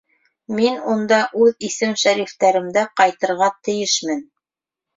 [0.59, 4.29] Мин унда үҙ исем-шәрифтәремдә ҡайтырға тейешмен.